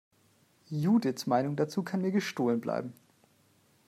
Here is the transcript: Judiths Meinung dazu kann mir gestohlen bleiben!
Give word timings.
Judiths 0.71 1.27
Meinung 1.27 1.55
dazu 1.55 1.83
kann 1.83 2.01
mir 2.01 2.09
gestohlen 2.11 2.59
bleiben! 2.59 2.91